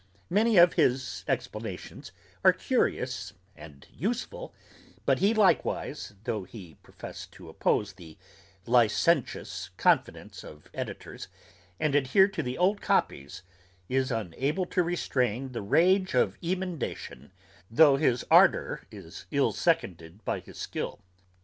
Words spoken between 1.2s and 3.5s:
explanations are curious